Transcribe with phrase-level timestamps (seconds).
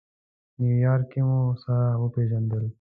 [0.61, 2.65] نیویارک کې مو سره وپېژندل.